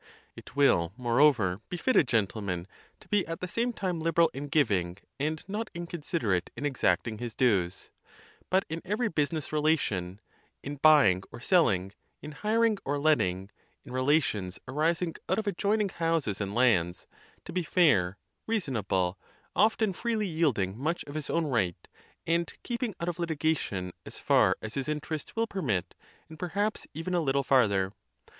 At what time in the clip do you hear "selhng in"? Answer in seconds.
11.39-12.31